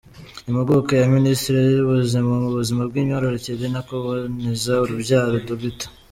Impuguke 0.49 0.93
ya 1.01 1.07
Minisiteri 1.17 1.67
y’Ubuzima 1.75 2.31
mu 2.43 2.49
buzima 2.57 2.81
bw’imyororokere 2.89 3.65
no 3.73 3.81
kuboneza 3.87 4.73
urubyaro, 4.83 5.33
Dr. 5.47 5.89